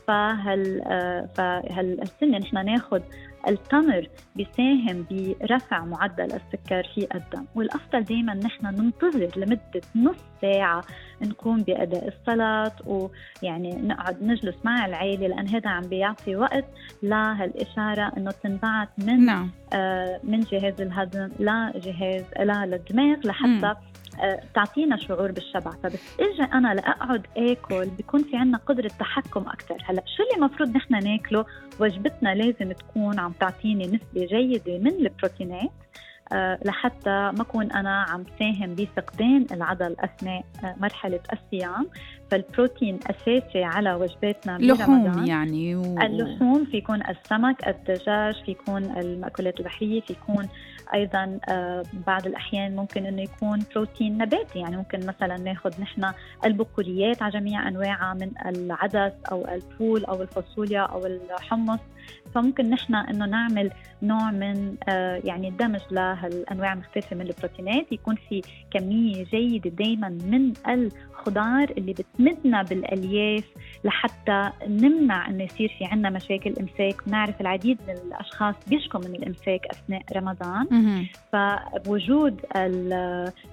فهال 0.08 0.81
آه، 0.81 1.29
فهالسنه 1.36 2.38
نحن 2.38 2.65
ناخذ 2.65 3.01
التمر 3.48 4.08
بيساهم 4.36 5.05
برفع 5.12 5.86
معدل 5.86 6.24
السكر 6.24 6.84
في 6.96 7.08
الدم 7.15 7.46
والأفضل 7.55 8.03
دائما 8.03 8.34
نحن 8.34 8.65
ننتظر 8.65 9.29
لمدة 9.36 9.81
نص 9.96 10.17
ساعة 10.41 10.84
نقوم 11.22 11.62
بأداء 11.62 12.08
الصلاة 12.08 12.72
ويعني 12.86 13.75
نقعد 13.75 14.24
نجلس 14.24 14.55
مع 14.63 14.86
العائلة 14.86 15.27
لأن 15.27 15.48
هذا 15.48 15.69
عم 15.69 15.81
بيعطي 15.81 16.36
وقت 16.36 16.65
لهالإشارة 17.03 18.12
إنه 18.17 18.31
تنبعث 18.31 18.89
من 18.98 19.25
نعم. 19.25 19.51
آه 19.74 20.19
من 20.24 20.39
جهاز 20.39 20.81
الهضم 20.81 21.29
لجهاز 21.39 22.24
للدماغ 22.40 23.18
لحتى. 23.26 23.76
آه، 24.22 24.42
تعطينا 24.56 24.98
شعور 24.98 25.32
بالشبع. 25.32 25.72
فبس 25.72 26.00
أجي 26.20 26.44
أنا 26.54 26.74
لأقعد 26.74 27.28
آكل 27.38 27.90
بيكون 27.90 28.24
في 28.24 28.38
عنا 28.38 28.58
قدرة 28.58 28.92
تحكم 29.00 29.42
أكثر 29.42 29.78
هلأ 29.86 30.04
شو 30.18 30.24
اللي 30.24 30.46
المفروض 30.46 30.70
نحن 30.76 30.94
ناكله؟ 31.04 31.46
وجبتنا 31.80 32.36
لازم 32.36 32.72
تكون 32.72 33.20
عم 33.20 33.32
تعطيني 33.32 33.86
نسبة 33.86 34.26
جيدة 34.26 34.78
من 34.78 34.88
البروتينات. 34.88 35.72
لحتى 36.66 37.10
ما 37.10 37.42
أكون 37.42 37.72
أنا 37.72 38.06
عم 38.10 38.24
ساهم 38.40 38.76
بفقدان 38.76 39.46
العضل 39.52 39.96
أثناء 40.00 40.44
آه، 40.64 40.76
مرحلة 40.82 41.20
الصيام. 41.34 41.88
فالبروتين 42.32 43.00
أساسي 43.10 43.64
على 43.64 43.94
وجباتنا 43.94 44.58
لحوم 44.58 45.26
يعني 45.26 45.76
و... 45.76 46.02
اللحوم 46.02 46.66
في 46.66 46.78
يكون 46.78 47.02
السمك 47.02 47.68
الدجاج 47.68 48.44
في 48.46 48.52
يكون 48.52 48.84
المأكولات 48.84 49.60
البحرية 49.60 50.02
في 50.02 50.14
يكون 50.14 50.48
أيضا 50.94 51.40
آه، 51.50 51.84
بعض 52.08 52.28
الأحيان 52.28 52.76
ممكن 52.76 53.06
أنه 53.06 53.22
يكون 53.22 53.60
بروتين 53.76 54.18
نباتي. 54.18 54.60
يعني 54.60 54.78
ممكن 54.78 55.00
مثلا 55.06 55.38
ناخذ 55.38 55.82
نحن 55.82 56.12
البقوليات 56.46 57.22
على 57.22 57.32
جميع 57.32 57.68
أنواعها 57.68 58.14
من 58.14 58.32
العدس 58.46 59.14
أو 59.32 59.48
الفول 59.48 60.06
أو 60.06 60.22
الفاصوليا 60.22 60.82
أو 60.82 61.06
الحمص. 61.06 61.80
فممكن 62.36 62.70
نحن 62.70 62.96
إنه 62.96 63.25
نعمل 63.25 63.72
نوع 64.01 64.32
من 64.32 64.75
آه، 64.89 65.22
يعني 65.24 65.50
دمج 65.50 65.82
لهالأنواع 65.92 66.74
المختلفه 66.74 67.16
من 67.16 67.22
البروتينات. 67.22 67.92
يكون 67.92 68.16
في 68.30 68.42
كمية 68.72 69.24
جيدة 69.24 69.70
دائما 69.70 70.10
من 70.10 70.54
الخضار 70.68 71.70
اللي 71.78 71.94
بتمدنا 71.94 72.63
بالألياف 72.63 73.44
لحتى 73.84 74.50
نمنع 74.68 75.28
إنه 75.28 75.44
يصير 75.44 75.75
في 75.80 75.86
عندنا 75.86 76.10
مشاكل 76.10 76.54
إمساك. 76.60 77.08
بنعرف 77.08 77.42
العديد 77.42 77.78
من 77.88 77.94
الأشخاص 77.94 78.56
بيشكوا 78.68 79.00
من 79.00 79.16
الإمساك 79.16 79.66
أثناء 79.66 80.01
رمضان. 80.16 80.68
فوجود 81.34 82.42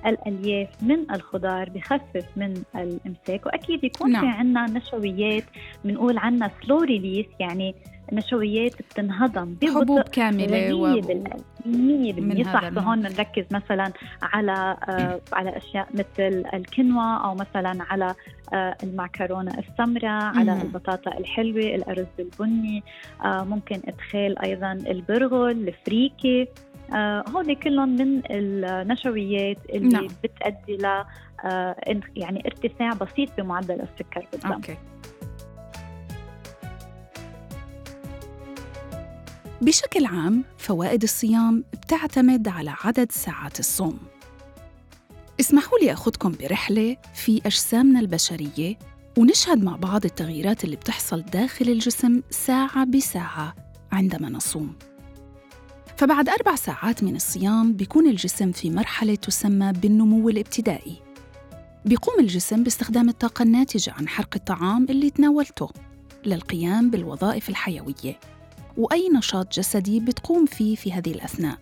الألياف 0.06 0.82
من 0.82 1.10
الخضار 1.10 1.70
بخفف 1.70 2.26
من 2.36 2.54
الإمساك. 2.74 3.46
وأكيد 3.46 3.84
يكون 3.84 4.12
نعم. 4.12 4.20
في 4.20 4.38
عندنا 4.38 4.66
نشويات 4.66 5.44
بنقول 5.84 6.18
عنها 6.18 6.50
سلو 6.62 6.78
ريليس 6.78 7.26
يعني 7.40 7.74
نشويات 8.12 8.82
بتنهضم 8.82 9.56
حبوب 9.74 10.02
كاملة 10.02 10.74
و... 10.74 11.00
100% 11.66 12.44
صح 12.44 12.68
فهون 12.68 13.02
بنركز 13.02 13.44
مثلا 13.50 13.92
على 14.22 14.76
آه 14.88 15.20
على 15.32 15.56
أشياء 15.56 15.88
مثل 15.94 16.44
الكنوة 16.54 17.24
أو 17.24 17.34
مثلا 17.34 17.78
على 17.90 18.14
آه 18.52 18.76
المعكرونة 18.82 19.58
السمراء 19.58 20.36
على 20.38 20.62
البطاطا 20.62 21.18
الحلوة 21.18 21.74
الأرز 21.74 22.06
البني 22.18 22.82
آه 23.24 23.44
ممكن 23.44 23.80
إدخال 23.84 24.38
أيضا 24.38 24.72
البرغل 24.72 25.50
الفريكة 25.68 26.46
آه 26.94 27.24
هول 27.28 27.54
كلهم 27.54 27.88
من 27.88 28.22
النشويات 28.30 29.58
اللي 29.70 29.88
نعم. 29.88 30.06
بتؤدي 30.24 30.76
ل 30.76 30.86
آه 31.44 31.76
يعني 32.16 32.42
ارتفاع 32.46 32.92
بسيط 32.92 33.28
بمعدل 33.38 33.80
السكر 33.80 34.26
بالدم. 34.32 34.52
أوكي. 34.52 34.76
بشكل 39.60 40.06
عام 40.06 40.44
فوائد 40.58 41.02
الصيام 41.02 41.64
بتعتمد 41.72 42.48
على 42.48 42.74
عدد 42.84 43.12
ساعات 43.12 43.60
الصوم. 43.60 43.98
اسمحوا 45.40 45.78
لي 45.78 45.92
أخذكم 45.92 46.32
برحلة 46.40 46.96
في 47.14 47.40
أجسامنا 47.46 48.00
البشرية 48.00 48.78
ونشهد 49.18 49.64
مع 49.64 49.76
بعض 49.76 50.04
التغييرات 50.04 50.64
اللي 50.64 50.76
بتحصل 50.76 51.22
داخل 51.22 51.68
الجسم 51.68 52.22
ساعة 52.30 52.84
بساعة 52.84 53.54
عندما 53.92 54.28
نصوم. 54.28 54.76
فبعد 55.96 56.28
أربع 56.28 56.54
ساعات 56.54 57.02
من 57.02 57.16
الصيام 57.16 57.72
بيكون 57.72 58.06
الجسم 58.06 58.52
في 58.52 58.70
مرحلة 58.70 59.14
تسمى 59.14 59.72
بالنمو 59.72 60.28
الابتدائي. 60.28 61.02
بيقوم 61.84 62.20
الجسم 62.20 62.62
باستخدام 62.62 63.08
الطاقة 63.08 63.42
الناتجة 63.42 63.92
عن 63.92 64.08
حرق 64.08 64.34
الطعام 64.36 64.86
اللي 64.90 65.10
تناولته 65.10 65.70
للقيام 66.26 66.90
بالوظائف 66.90 67.48
الحيوية. 67.48 68.35
وأي 68.76 69.08
نشاط 69.08 69.54
جسدي 69.54 70.00
بتقوم 70.00 70.46
فيه 70.46 70.76
في 70.76 70.92
هذه 70.92 71.10
الأثناء. 71.10 71.58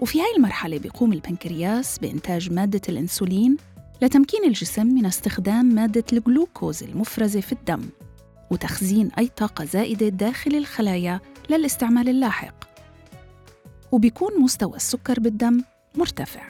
وفي 0.00 0.20
هاي 0.20 0.36
المرحلة 0.36 0.78
بيقوم 0.78 1.12
البنكرياس 1.12 1.98
بإنتاج 1.98 2.52
مادة 2.52 2.80
الأنسولين 2.88 3.56
لتمكين 4.02 4.44
الجسم 4.44 4.86
من 4.86 5.06
استخدام 5.06 5.66
مادة 5.66 6.04
الجلوكوز 6.12 6.82
المفرزة 6.82 7.40
في 7.40 7.52
الدم 7.52 7.82
وتخزين 8.50 9.10
أي 9.18 9.28
طاقة 9.28 9.64
زائدة 9.64 10.08
داخل 10.08 10.54
الخلايا 10.54 11.20
للاستعمال 11.50 12.08
اللاحق. 12.08 12.54
وبيكون 13.92 14.40
مستوى 14.40 14.76
السكر 14.76 15.20
بالدم 15.20 15.62
مرتفع. 15.94 16.42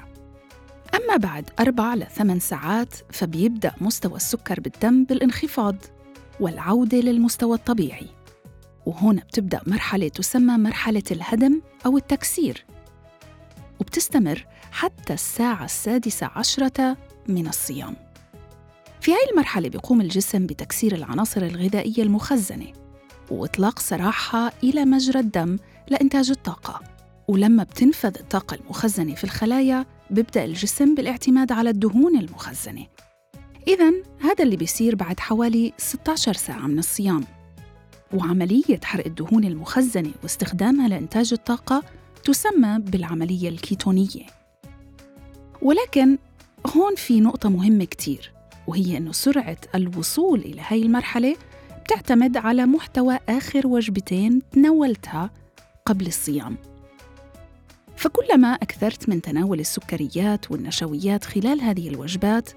أما 0.94 1.16
بعد 1.16 1.50
أربع 1.60 1.94
لثمان 1.94 2.40
ساعات 2.40 2.94
فبيبدأ 3.10 3.72
مستوى 3.80 4.16
السكر 4.16 4.60
بالدم 4.60 5.04
بالانخفاض 5.04 5.76
والعودة 6.40 6.98
للمستوى 6.98 7.56
الطبيعي. 7.56 8.15
وهنا 8.86 9.22
بتبدأ 9.22 9.60
مرحلة 9.66 10.08
تسمى 10.08 10.58
مرحلة 10.58 11.02
الهدم 11.10 11.60
أو 11.86 11.96
التكسير. 11.96 12.64
وبتستمر 13.80 14.46
حتى 14.72 15.12
الساعة 15.12 15.64
السادسة 15.64 16.30
عشرة 16.34 16.96
من 17.28 17.46
الصيام. 17.46 17.96
في 19.00 19.12
هاي 19.12 19.30
المرحلة 19.30 19.68
بيقوم 19.68 20.00
الجسم 20.00 20.46
بتكسير 20.46 20.94
العناصر 20.94 21.42
الغذائية 21.42 22.02
المخزنة 22.02 22.66
وإطلاق 23.30 23.78
سراحها 23.78 24.52
إلى 24.64 24.84
مجرى 24.84 25.20
الدم 25.20 25.58
لإنتاج 25.88 26.30
الطاقة. 26.30 26.80
ولما 27.28 27.62
بتنفذ 27.62 28.18
الطاقة 28.20 28.54
المخزنة 28.54 29.14
في 29.14 29.24
الخلايا 29.24 29.86
بيبدأ 30.10 30.44
الجسم 30.44 30.94
بالاعتماد 30.94 31.52
على 31.52 31.70
الدهون 31.70 32.16
المخزنة. 32.16 32.86
إذا 33.68 33.92
هذا 34.20 34.44
اللي 34.44 34.56
بيصير 34.56 34.94
بعد 34.94 35.20
حوالي 35.20 35.72
16 35.78 36.32
ساعة 36.32 36.66
من 36.66 36.78
الصيام. 36.78 37.24
وعملية 38.14 38.80
حرق 38.84 39.06
الدهون 39.06 39.44
المخزنة 39.44 40.10
واستخدامها 40.22 40.88
لإنتاج 40.88 41.32
الطاقة 41.32 41.82
تسمى 42.24 42.78
بالعملية 42.78 43.48
الكيتونية. 43.48 44.26
ولكن 45.62 46.18
هون 46.76 46.94
في 46.94 47.20
نقطة 47.20 47.48
مهمة 47.48 47.84
كتير 47.84 48.32
وهي 48.66 48.96
أنه 48.96 49.12
سرعة 49.12 49.56
الوصول 49.74 50.40
إلى 50.40 50.62
هاي 50.68 50.82
المرحلة 50.82 51.36
بتعتمد 51.84 52.36
على 52.36 52.66
محتوى 52.66 53.18
آخر 53.28 53.66
وجبتين 53.66 54.42
تناولتها 54.52 55.30
قبل 55.86 56.06
الصيام. 56.06 56.56
فكلما 57.96 58.48
أكثرت 58.48 59.08
من 59.08 59.22
تناول 59.22 59.60
السكريات 59.60 60.50
والنشويات 60.50 61.24
خلال 61.24 61.60
هذه 61.60 61.88
الوجبات 61.88 62.50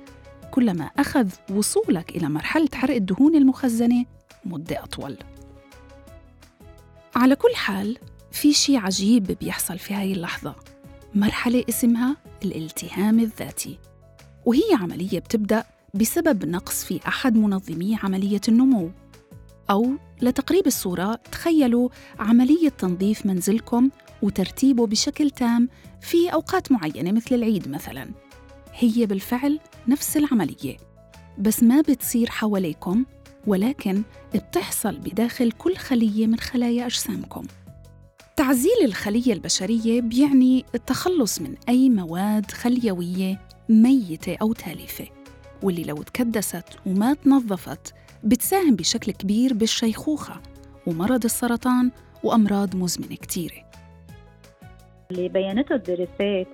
كلما 0.51 0.83
أخذ 0.83 1.29
وصولك 1.51 2.09
إلى 2.09 2.29
مرحلة 2.29 2.69
حرق 2.73 2.95
الدهون 2.95 3.35
المخزنة 3.35 4.05
مدة 4.45 4.83
أطول. 4.83 5.17
على 7.19 7.35
كل 7.35 7.55
حال 7.55 7.97
في 8.31 8.53
شي 8.53 8.77
عجيب 8.77 9.37
بيحصل 9.41 9.79
في 9.79 9.93
هاي 9.93 10.13
اللحظة. 10.13 10.55
مرحلة 11.15 11.63
اسمها 11.69 12.17
الالتهام 12.43 13.19
الذاتي 13.19 13.79
وهي 14.45 14.73
عملية 14.81 15.19
بتبدأ 15.19 15.63
بسبب 15.93 16.45
نقص 16.45 16.83
في 16.83 16.99
أحد 17.07 17.35
منظمي 17.35 17.97
عملية 18.03 18.41
النمو 18.47 18.91
أو 19.69 19.91
لتقريب 20.21 20.67
الصورة 20.67 21.19
تخيلوا 21.31 21.89
عملية 22.19 22.69
تنظيف 22.69 23.25
منزلكم 23.25 23.89
وترتيبه 24.21 24.87
بشكل 24.87 25.29
تام 25.29 25.69
في 26.01 26.33
أوقات 26.33 26.71
معينة 26.71 27.11
مثل 27.11 27.35
العيد 27.35 27.69
مثلاً. 27.69 28.11
هي 28.73 29.05
بالفعل 29.05 29.59
نفس 29.87 30.17
العملية 30.17 30.77
بس 31.39 31.63
ما 31.63 31.81
بتصير 31.81 32.29
حواليكم 32.29 33.05
ولكن 33.49 34.03
بتحصل 34.35 34.97
بداخل 34.97 35.51
كل 35.51 35.75
خلية 35.75 36.27
من 36.27 36.39
خلايا 36.39 36.85
أجسامكم. 36.85 37.43
تعزيل 38.35 38.85
الخلية 38.85 39.33
البشرية 39.33 40.01
بيعني 40.01 40.65
التخلص 40.75 41.41
من 41.41 41.55
أي 41.69 41.89
مواد 41.89 42.51
خليوية 42.51 43.39
ميتة 43.69 44.37
أو 44.41 44.53
تالفة 44.53 45.07
واللي 45.63 45.83
لو 45.83 45.95
تكدست 45.95 46.65
وما 46.85 47.13
تنظفت 47.13 47.93
بتساهم 48.23 48.75
بشكل 48.75 49.11
كبير 49.11 49.53
بالشيخوخة 49.53 50.41
ومرض 50.87 51.23
السرطان 51.23 51.91
وأمراض 52.23 52.75
مزمنة 52.75 53.15
كتيرة. 53.15 53.69
اللي 55.11 55.29
بينته 55.29 55.75
الدراسات 55.75 56.47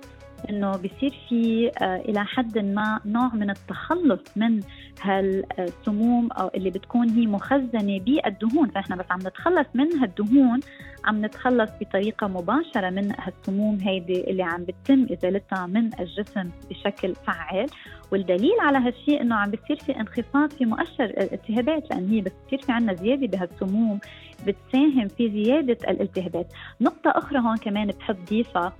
إنه 0.50 0.70
بصير 0.70 1.14
في 1.28 1.70
آه، 1.80 1.96
إلى 1.96 2.24
حد 2.24 2.58
ما 2.58 3.00
نوع 3.04 3.34
من 3.34 3.50
التخلص 3.50 4.20
من 4.36 4.60
هالسموم 5.06 6.32
أو 6.32 6.50
اللي 6.54 6.70
بتكون 6.70 7.08
هي 7.08 7.26
مخزنة 7.26 7.98
بالدهون 7.98 8.68
فإحنا 8.68 8.96
بس 8.96 9.04
عم 9.10 9.18
نتخلص 9.20 9.66
من 9.74 9.92
هالدهون 9.98 10.60
عم 11.04 11.24
نتخلص 11.24 11.70
بطريقة 11.80 12.26
مباشرة 12.26 12.90
من 12.90 13.12
هالسموم 13.18 13.78
هيدي 13.82 14.30
اللي 14.30 14.42
عم 14.42 14.64
بتتم 14.64 15.06
ازالتها 15.12 15.66
من 15.66 15.90
الجسم 16.00 16.50
بشكل 16.70 17.14
فعال. 17.14 17.66
والدليل 18.12 18.60
على 18.60 18.78
هالشيء 18.78 19.20
إنه 19.20 19.34
عم 19.34 19.50
بيصير 19.50 19.76
في 19.76 20.00
انخفاض 20.00 20.50
في 20.50 20.64
مؤشر 20.64 21.04
الالتهابات 21.04 21.90
لأن 21.90 22.08
هي 22.10 22.20
بتصير 22.20 22.62
في 22.62 22.72
عندنا 22.72 22.94
زيادة 22.94 23.26
بهالسموم 23.26 24.00
بتساهم 24.46 25.08
في 25.08 25.30
زيادة 25.30 25.78
الالتهابات، 25.90 26.52
نقطة 26.80 27.10
أخرى 27.10 27.38
هون 27.38 27.56
كمان 27.56 27.86
بحب 27.86 28.16
ضيفها 28.30 28.72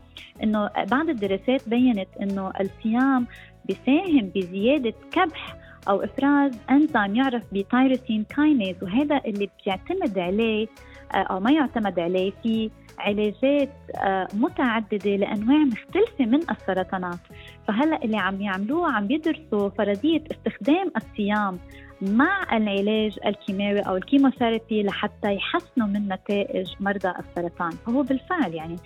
إنه 0.43 0.71
بعض 0.91 1.09
الدراسات 1.09 1.69
بينت 1.69 2.09
إنه 2.23 2.53
الصيام 2.61 3.27
بيساهم 3.65 4.31
بزيادة 4.35 4.95
كبح 5.13 5.57
أو 5.89 6.05
إفراز 6.05 6.53
أنزيم 6.71 7.17
يعرف 7.17 7.43
ب 7.53 7.61
tyrosine 7.61 8.25
kinase 8.25 8.77
وهذا 8.83 9.21
اللي 9.27 9.51
بيعتمد 9.65 10.19
عليه 10.19 10.67
آه، 11.15 11.17
أو 11.17 11.41
ما 11.41 11.53
يعتمد 11.53 11.99
عليه 11.99 12.33
في 12.43 12.71
علاجات 12.99 13.73
آه، 13.97 14.29
متعددة 14.35 15.17
لأنواع 15.17 15.59
مختلفة 15.59 16.25
من 16.25 16.41
السرطانات. 16.51 17.19
فهلأ 17.69 18.05
اللي 18.05 18.17
عم 18.17 18.41
يعملوه 18.41 18.93
عم 18.93 19.11
يدرسوا 19.11 19.69
فرضية 19.69 20.25
استخدام 20.33 20.93
الصيام 20.97 21.59
مع 22.03 22.57
العلاج 22.57 23.19
الكيماوي 23.27 23.81
أو 23.81 23.97
الكيموثيرابي 23.97 24.83
لحتى 24.83 25.35
يحسنوا 25.35 25.87
من 25.87 26.09
نتائج 26.09 26.67
مرضى 26.81 27.13
السرطان. 27.19 27.71
فهو 27.71 28.03
بالفعل 28.03 28.55
يعني 28.55 28.77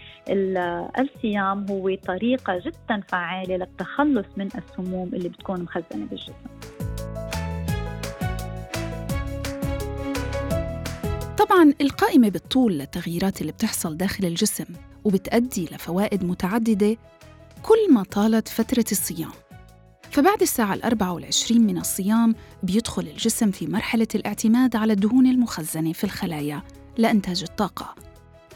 الصيام 0.98 1.66
هو 1.70 1.94
طريقة 1.94 2.58
جدا 2.58 3.02
فعالة 3.08 3.56
للتخلص 3.56 4.26
من 4.36 4.46
السموم 4.46 5.08
اللي 5.14 5.28
بتكون 5.28 5.62
مخزنة 5.62 6.06
بالجسم. 6.10 6.69
طبعا 11.40 11.74
القائمة 11.80 12.28
بالطول 12.28 12.78
للتغييرات 12.78 13.40
اللي 13.40 13.52
بتحصل 13.52 13.96
داخل 13.96 14.24
الجسم 14.24 14.64
وبتأدي 15.04 15.64
لفوائد 15.64 16.24
متعددة 16.24 16.96
كل 17.62 17.92
ما 17.92 18.02
طالت 18.02 18.48
فترة 18.48 18.84
الصيام. 18.92 19.30
فبعد 20.10 20.42
الساعة 20.42 20.74
الأربعة 20.74 21.12
والعشرين 21.12 21.66
من 21.66 21.78
الصيام 21.78 22.34
بيدخل 22.62 23.02
الجسم 23.02 23.50
في 23.50 23.66
مرحلة 23.66 24.06
الاعتماد 24.14 24.76
على 24.76 24.92
الدهون 24.92 25.26
المخزنة 25.26 25.92
في 25.92 26.04
الخلايا 26.04 26.62
لإنتاج 26.98 27.42
الطاقة. 27.42 27.94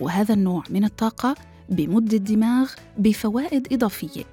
وهذا 0.00 0.34
النوع 0.34 0.62
من 0.70 0.84
الطاقة 0.84 1.34
بمد 1.68 2.14
الدماغ 2.14 2.70
بفوائد 2.98 3.72
إضافية 3.72 4.24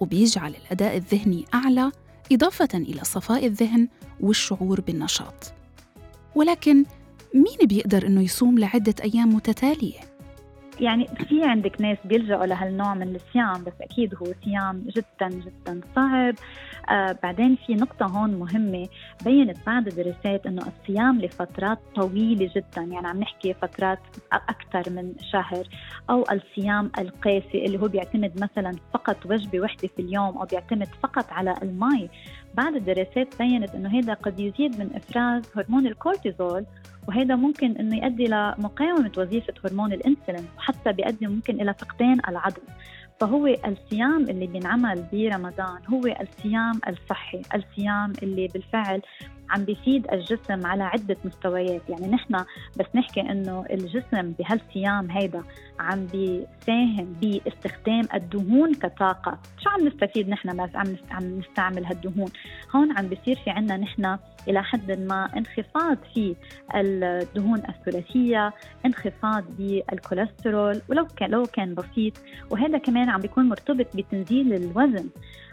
وبيجعل 0.00 0.54
الأداء 0.54 0.96
الذهني 0.96 1.44
أعلى 1.54 1.92
إضافة 2.32 2.68
إلى 2.74 3.04
صفاء 3.04 3.46
الذهن 3.46 3.88
والشعور 4.20 4.80
بالنشاط. 4.80 5.52
ولكن 6.34 6.84
مين 7.34 7.68
بيقدر 7.68 8.06
إنه 8.06 8.22
يصوم 8.22 8.58
لعدة 8.58 8.94
أيام 9.04 9.34
متتالية؟ 9.34 10.18
يعني 10.80 11.06
في 11.28 11.44
عندك 11.44 11.80
ناس 11.80 11.98
بيلجأوا 12.04 12.46
لهالنوع 12.46 12.94
من 12.94 13.16
الصيام 13.16 13.64
بس 13.64 13.72
أكيد 13.80 14.14
هو 14.14 14.26
صيام 14.44 14.84
جدا 14.88 15.28
جدا 15.28 15.80
صعب 15.96 16.34
آه 16.90 17.18
بعدين 17.22 17.56
في 17.66 17.74
نقطة 17.74 18.06
هون 18.06 18.30
مهمة 18.30 18.88
بينت 19.24 19.56
بعض 19.66 19.86
الدراسات 19.86 20.46
إنه 20.46 20.62
الصيام 20.62 21.20
لفترات 21.20 21.78
طويلة 21.94 22.50
جدا 22.56 22.82
يعني 22.82 23.06
عم 23.06 23.20
نحكي 23.20 23.54
فترات 23.54 23.98
أكثر 24.32 24.92
من 24.92 25.14
شهر 25.32 25.68
أو 26.10 26.24
الصيام 26.32 26.90
القاسي 26.98 27.64
اللي 27.64 27.78
هو 27.78 27.88
بيعتمد 27.88 28.32
مثلا 28.42 28.72
فقط 28.94 29.26
وجبة 29.26 29.60
واحدة 29.60 29.88
في 29.96 30.02
اليوم 30.02 30.38
أو 30.38 30.44
بيعتمد 30.44 30.88
فقط 31.02 31.32
على 31.32 31.54
المي 31.62 32.08
بعض 32.54 32.74
الدراسات 32.74 33.38
بينت 33.38 33.74
إنه 33.74 33.98
هذا 33.98 34.14
قد 34.14 34.40
يزيد 34.40 34.80
من 34.80 34.90
إفراز 34.94 35.42
هرمون 35.56 35.86
الكورتيزول 35.86 36.64
وهذا 37.08 37.36
ممكن 37.36 37.76
إنه 37.76 37.96
يؤدي 37.96 38.24
لمقاومه 38.24 39.12
وظيفة 39.18 39.54
هرمون 39.64 39.92
الإنسولين 39.92 40.48
وحتى 40.58 40.92
بيؤدي 40.92 41.26
ممكن 41.26 41.60
إلى 41.60 41.74
فقدان 41.74 42.20
العظم. 42.28 42.62
فهو 43.20 43.46
الصيام 43.46 44.22
اللي 44.22 44.46
بينعمل 44.46 45.04
برمضان 45.12 45.78
هو 45.88 46.00
الصيام 46.06 46.80
الصحي 46.88 47.42
الصيام 47.54 48.12
اللي 48.22 48.48
بالفعل 48.48 49.02
عم 49.50 49.64
بيفيد 49.64 50.06
الجسم 50.12 50.66
على 50.66 50.84
عدة 50.84 51.16
مستويات. 51.24 51.82
يعني 51.88 52.08
نحن 52.08 52.44
بس 52.78 52.86
نحكي 52.94 53.20
إنه 53.20 53.64
الجسم 53.70 54.32
بهالصيام 54.38 55.10
هيدا 55.10 55.42
عم 55.80 56.06
بيساهم 56.06 57.16
باستخدام 57.22 58.08
الدهون 58.14 58.74
كطاقة. 58.74 59.38
شو 59.58 59.70
عم 59.70 59.86
نستفيد 59.86 60.28
نحن 60.28 60.64
بس 60.64 60.76
عم 60.76 60.96
عم 61.10 61.38
نستعمل 61.38 61.84
هالدهون؟ 61.84 62.30
هون 62.74 62.98
عم 62.98 63.08
بيصير 63.08 63.36
في 63.44 63.50
عنا 63.50 63.76
نحن 63.76 64.18
إلى 64.48 64.62
حد 64.62 64.92
ما 64.92 65.28
انخفاض 65.36 65.98
في 66.14 66.36
الدهون 66.74 67.62
الثلاثية 67.68 68.52
انخفاض 68.86 69.44
بالكوليسترول 69.58 70.80
ولو 70.88 71.06
كان 71.16 71.30
لو 71.30 71.42
كان 71.42 71.74
بسيط. 71.74 72.12
وهذا 72.50 72.78
كمان 72.78 73.08
عم 73.08 73.20
بيكون 73.20 73.48
مرتبط 73.48 73.96
بتنزيل 73.96 74.54
الوزن. 74.54 75.08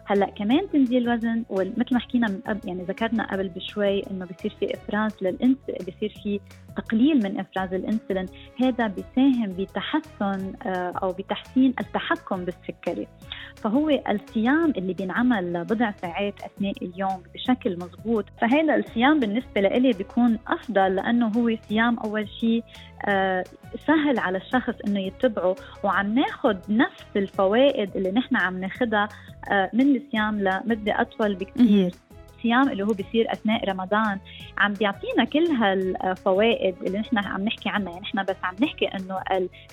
هلأ 0.06 0.30
كمان 0.30 0.70
تنزيل 0.74 1.10
الوزن 1.10 1.44
ومثل 1.50 1.94
ما 1.94 2.00
حكينا 2.00 2.28
من 2.28 2.40
قبل 2.48 2.60
يعني 2.68 2.84
ذكرنا 2.84 3.32
قبل 3.32 3.50
بشوي 3.50 4.12
إنه 4.12 4.26
بصير 4.26 4.56
في 4.60 4.74
إفراز 4.74 5.12
للانس 5.22 5.58
بصير 5.68 6.14
في 6.24 6.40
تقليل 6.78 7.24
من 7.24 7.40
إفراز 7.40 7.74
الإنسولين 7.74 8.26
هذا 8.62 8.88
بيساهم 8.88 9.50
بتحسن 9.60 10.54
آه، 10.66 10.94
أو 11.04 11.12
بتحسين 11.12 11.74
التحكم 11.80 12.46
بالسكري. 12.46 13.08
فهو 13.56 13.90
الصيام 13.90 14.74
اللي 14.78 14.94
بينعمل 14.94 15.54
لبضع 15.54 15.92
ساعات 15.92 16.34
أثناء 16.42 16.74
اليوم 16.82 17.24
بشكل 17.34 17.80
مضبوط 17.80 18.26
فهذا 18.42 18.76
الصيام 18.76 19.20
بالنسبة 19.20 19.62
لإلي 19.62 19.92
بيكون 19.92 20.40
أفضل 20.48 20.96
لأنه 20.96 21.28
هو 21.28 21.56
صيام 21.70 22.00
أول 22.00 22.30
شيء 22.30 22.64
سهل 23.88 24.20
على 24.20 24.38
الشخص 24.38 24.74
إنه 24.88 25.00
يتبعه 25.00 25.56
وعم 25.84 26.20
ناخذ 26.20 26.58
نفس 26.70 27.06
الفوائد 27.16 27.96
اللي 27.96 28.12
نحن 28.12 28.36
عم 28.36 28.60
ناخذها 28.60 29.10
آه، 29.52 29.70
من 29.74 29.96
الصيام 29.96 30.40
لمدة 30.40 31.02
أطول 31.02 31.36
بكثير 31.36 31.92
الصيام 32.46 32.70
اللي 32.70 32.84
هو 32.84 32.94
بيصير 32.94 33.32
أثناء 33.34 33.70
رمضان 33.70 34.20
عم 34.58 34.74
بيعطينا 34.74 35.24
كل 35.24 35.46
هالفوائد 35.46 36.76
اللي 36.84 37.00
نحن 37.00 37.18
عم 37.18 37.42
نحكي 37.42 37.70
عنها. 37.70 37.90
يعني 37.90 38.02
نحن 38.02 38.24
بس 38.24 38.36
عم 38.44 38.56
نحكي 38.62 38.86
إنه 38.86 39.20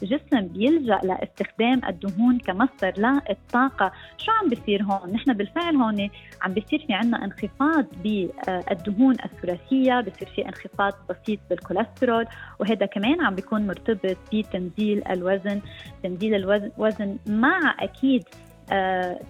الجسم 0.03 0.41
بيلجأ 0.41 1.01
لاستخدام 1.03 1.81
الدهون 1.89 2.39
كمصدر 2.39 2.93
للطاقة. 2.99 3.93
شو 4.19 4.33
عم 4.33 4.49
بيصير 4.49 4.83
هون؟ 4.83 5.13
نحن 5.13 5.33
بالفعل 5.33 5.77
هون 5.77 6.09
عم 6.43 6.53
بيصير 6.53 6.85
في 6.87 6.93
عنا 6.93 7.25
انخفاض 7.25 7.87
بالدهون 8.05 9.17
الثلاثية 9.25 10.01
بيصير 10.01 10.29
في 10.29 10.47
انخفاض 10.47 10.93
بسيط 11.11 11.41
بالكوليسترول 11.51 12.27
وهذا 12.59 12.87
كمان 12.87 13.21
عم 13.21 13.35
بيكون 13.35 13.67
مرتبط 13.67 14.17
بتنزيل 14.33 15.09
الوزن. 15.09 15.61
تنزيل 16.03 16.35
الوزن 16.35 17.17
مع 17.27 17.77
أكيد 17.81 18.25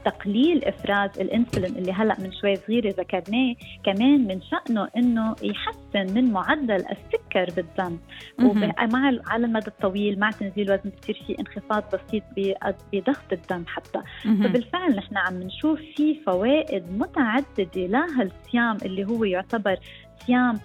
تقليل 0.04 0.64
إفراز 0.64 1.20
الإنسولين 1.20 1.76
اللي 1.76 1.92
هلأ 1.92 2.16
من 2.20 2.32
شوي 2.32 2.56
صغيره 2.56 2.94
ذكرناه 2.98 3.54
كمان 3.84 4.26
من 4.26 4.40
شأنه 4.42 4.88
إنه 4.96 5.34
يحسن 5.42 6.14
من 6.14 6.32
معدل 6.32 6.84
السكر 6.90 7.54
بالدم. 7.56 7.98
ومع 8.42 8.72
على 9.26 9.46
المدى 9.46 9.66
الطويل 9.66 10.18
مع 10.18 10.30
تنزيل 10.30 10.70
الوزن 10.72 10.90
بصير 10.98 11.22
في 11.26 11.36
انخفاض 11.40 11.84
بسيط 11.94 12.22
بضغط 12.92 13.32
الدم 13.32 13.64
حتى. 13.66 14.00
فبالفعل 14.44 14.96
نحن 14.96 15.16
عم 15.16 15.42
نشوف 15.42 15.80
في 15.96 16.14
فوائد 16.26 16.84
متعددة 16.98 17.86
لهالصيام 17.86 18.76
اللي 18.84 19.04
هو 19.04 19.24
يعتبر 19.24 19.76
صيام 20.26 20.58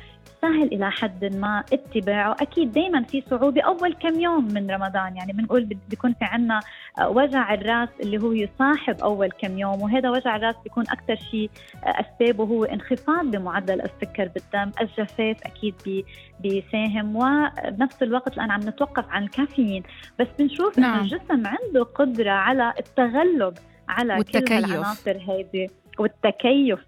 سهل 0.47 0.73
إلى 0.73 0.91
حد 0.91 1.35
ما 1.35 1.63
اتباعه 1.73 2.35
أكيد 2.41 2.71
دائما 2.71 3.03
في 3.03 3.23
صعوبة 3.29 3.61
أول 3.61 3.93
كم 3.93 4.19
يوم 4.19 4.53
من 4.53 4.71
رمضان 4.71 5.17
يعني 5.17 5.33
بنقول 5.33 5.63
بيكون 5.89 6.13
في 6.13 6.25
عنا 6.25 6.59
آه، 6.99 7.09
وجع 7.09 7.53
الرأس 7.53 7.89
اللي 7.99 8.17
هو 8.17 8.31
يصاحب 8.31 8.99
أول 8.99 9.31
كم 9.31 9.57
يوم 9.57 9.81
وهذا 9.81 10.09
وجع 10.09 10.35
الرأس 10.35 10.55
بيكون 10.63 10.83
أكثر 10.89 11.15
شيء 11.31 11.49
آه، 11.83 11.87
أسبابه 11.87 12.43
هو 12.43 12.63
انخفاض 12.63 13.25
بمعدل 13.25 13.81
السكر 13.81 14.27
بالدم 14.27 14.71
الجفاف 14.81 15.37
أكيد 15.43 16.05
بيساهم 16.39 17.15
وبنفس 17.15 18.03
الوقت 18.03 18.33
الآن 18.33 18.51
عم 18.51 18.61
نتوقف 18.61 19.05
عن 19.09 19.23
الكافيين 19.23 19.83
بس 20.19 20.27
بنشوف 20.39 20.79
نعم. 20.79 20.93
انه 20.93 21.01
الجسم 21.03 21.47
عنده 21.47 21.83
قدرة 21.83 22.31
على 22.31 22.73
التغلب 22.79 23.53
على 23.89 24.13
والتكيف. 24.13 24.47
كل 24.47 24.53
العناصر 24.53 25.17
هذه 25.17 25.69
والتكيف 25.99 26.79
100% 26.79 26.83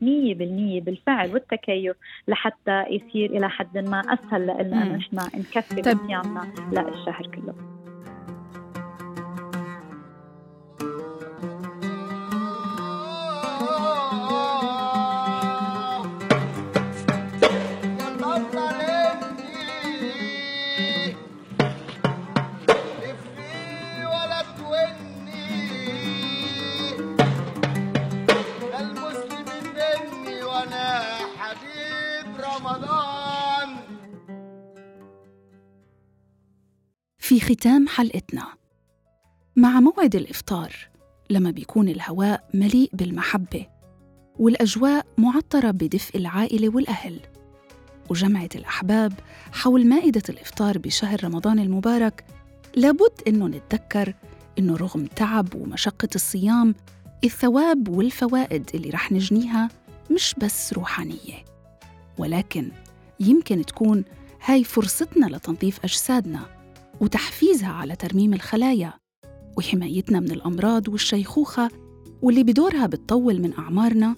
بالفعل 0.83 1.33
والتكيف 1.33 1.95
لحتى 2.27 2.83
يصير 2.89 3.29
إلى 3.29 3.49
حد 3.49 3.77
ما 3.77 3.99
أسهل 3.99 4.41
لنا 4.41 4.83
نحن 4.83 5.15
نكفي 5.15 5.81
طيب. 5.81 5.97
صيامنا 5.97 6.53
للشهر 6.71 7.27
كله 7.27 7.78
ختام 37.49 37.88
حلقتنا. 37.88 38.47
مع 39.55 39.79
موعد 39.79 40.15
الإفطار 40.15 40.75
لما 41.29 41.51
بيكون 41.51 41.89
الهواء 41.89 42.49
مليء 42.53 42.89
بالمحبة 42.93 43.65
والأجواء 44.39 45.05
معطرة 45.17 45.71
بدفء 45.71 46.17
العائلة 46.17 46.69
والأهل. 46.69 47.19
وجمعه 48.09 48.49
الأحباب 48.55 49.13
حول 49.51 49.88
مائدة 49.88 50.21
الإفطار 50.29 50.77
بشهر 50.77 51.23
رمضان 51.23 51.59
المبارك 51.59 52.25
لابد 52.75 53.21
إنه 53.27 53.47
نتذكر 53.47 54.13
إنه 54.59 54.75
رغم 54.77 55.05
تعب 55.05 55.55
ومشقة 55.55 56.09
الصيام 56.15 56.75
الثواب 57.23 57.89
والفوائد 57.89 58.69
اللي 58.73 58.89
رح 58.89 59.12
نجنيها 59.12 59.69
مش 60.12 60.35
بس 60.38 60.73
روحانية. 60.73 61.45
ولكن 62.17 62.71
يمكن 63.19 63.65
تكون 63.65 64.03
هاي 64.45 64.63
فرصتنا 64.63 65.25
لتنظيف 65.25 65.79
أجسادنا 65.83 66.58
وتحفيزها 67.01 67.69
على 67.69 67.95
ترميم 67.95 68.33
الخلايا 68.33 68.93
وحمايتنا 69.57 70.19
من 70.19 70.31
الأمراض 70.31 70.88
والشيخوخة 70.89 71.69
واللي 72.21 72.43
بدورها 72.43 72.88
بتطول 72.88 73.41
من 73.41 73.53
أعمارنا 73.53 74.15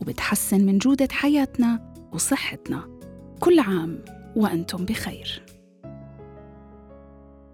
وبتحسن 0.00 0.66
من 0.66 0.78
جودة 0.78 1.08
حياتنا 1.12 1.94
وصحتنا. 2.12 2.88
كل 3.40 3.60
عام 3.60 4.04
وأنتم 4.36 4.84
بخير. 4.84 5.42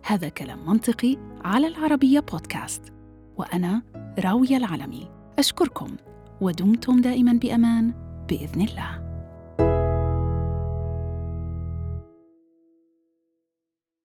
هذا 0.06 0.28
كلام 0.28 0.66
منطقي 0.66 1.16
على 1.44 1.66
العربية 1.66 2.20
بودكاست 2.20 2.82
وأنا 3.36 3.82
راوية 4.18 4.56
العلمي. 4.56 5.08
أشكركم 5.38 5.96
ودمتم 6.40 7.00
دائما 7.00 7.32
بأمان 7.32 7.94
بإذن 8.28 8.60
الله. 8.60 9.05